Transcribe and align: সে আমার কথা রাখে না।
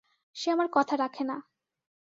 সে 0.35 0.47
আমার 0.51 0.67
কথা 0.71 0.95
রাখে 0.95 1.23
না। 1.23 1.35